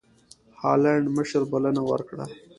هالنډ 0.61 1.05
مشر 1.17 1.41
بلنه 1.51 1.81
ورکړه. 1.89 2.25